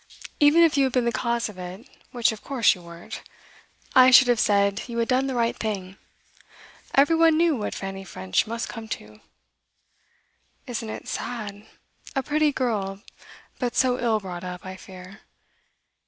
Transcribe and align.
'Even 0.39 0.63
if 0.63 0.77
you 0.77 0.85
had 0.85 0.93
been 0.93 1.05
the 1.05 1.11
cause 1.11 1.47
of 1.47 1.59
it, 1.59 1.87
which 2.11 2.31
of 2.31 2.43
course 2.43 2.73
you 2.73 2.81
weren't, 2.81 3.21
I 3.95 4.09
should 4.09 4.27
have 4.29 4.39
said 4.39 4.81
you 4.89 4.97
had 4.97 5.07
done 5.07 5.27
the 5.27 5.35
right 5.35 5.55
thing. 5.55 5.95
Every 6.95 7.15
one 7.15 7.37
knew 7.37 7.55
what 7.55 7.75
Fanny 7.75 8.03
French 8.03 8.47
must 8.47 8.67
come 8.67 8.87
to.' 8.87 9.19
'Isn't 10.65 10.89
it 10.89 11.07
sad? 11.07 11.67
A 12.15 12.23
pretty 12.23 12.51
girl 12.51 13.03
but 13.59 13.75
so 13.75 13.99
ill 13.99 14.19
brought 14.19 14.43
up, 14.43 14.65
I 14.65 14.75
fear. 14.75 15.19